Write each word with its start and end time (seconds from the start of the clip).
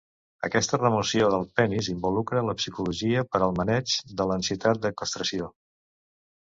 Aquesta 0.47 0.77
remoció 0.79 1.27
del 1.33 1.45
penis 1.59 1.91
involucra 1.93 2.43
la 2.49 2.57
psicologia, 2.63 3.27
per 3.37 3.43
al 3.49 3.55
maneig 3.61 3.95
de 4.17 4.29
l'ansietat 4.33 4.85
de 4.89 4.95
castració. 5.05 5.55